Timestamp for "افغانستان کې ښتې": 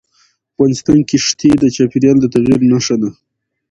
0.53-1.51